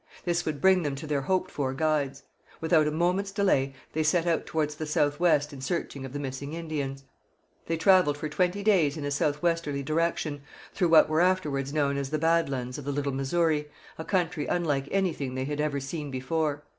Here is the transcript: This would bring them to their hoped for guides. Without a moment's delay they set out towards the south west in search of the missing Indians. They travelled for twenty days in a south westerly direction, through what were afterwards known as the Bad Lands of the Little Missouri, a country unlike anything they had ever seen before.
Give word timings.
This 0.25 0.45
would 0.45 0.59
bring 0.61 0.81
them 0.81 0.95
to 0.95 1.05
their 1.05 1.21
hoped 1.21 1.51
for 1.51 1.75
guides. 1.75 2.23
Without 2.59 2.87
a 2.87 2.91
moment's 2.91 3.29
delay 3.29 3.75
they 3.93 4.01
set 4.01 4.25
out 4.25 4.47
towards 4.47 4.73
the 4.73 4.87
south 4.87 5.19
west 5.19 5.53
in 5.53 5.61
search 5.61 5.95
of 5.95 6.11
the 6.11 6.17
missing 6.17 6.53
Indians. 6.53 7.03
They 7.67 7.77
travelled 7.77 8.17
for 8.17 8.27
twenty 8.27 8.63
days 8.63 8.97
in 8.97 9.05
a 9.05 9.11
south 9.11 9.43
westerly 9.43 9.83
direction, 9.83 10.41
through 10.73 10.89
what 10.89 11.07
were 11.07 11.21
afterwards 11.21 11.71
known 11.71 11.97
as 11.97 12.09
the 12.09 12.17
Bad 12.17 12.49
Lands 12.49 12.79
of 12.79 12.85
the 12.85 12.91
Little 12.91 13.13
Missouri, 13.13 13.69
a 13.99 14.03
country 14.03 14.47
unlike 14.47 14.87
anything 14.89 15.35
they 15.35 15.45
had 15.45 15.61
ever 15.61 15.79
seen 15.79 16.09
before. 16.09 16.63